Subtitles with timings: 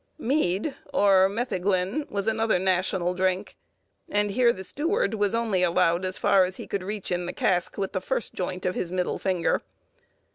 [0.17, 3.55] Mead, or metheglin, was another national drink,
[4.09, 7.33] and here the steward was only allowed as far as he could reach in the
[7.33, 9.61] cask with the first joint of his middle finger.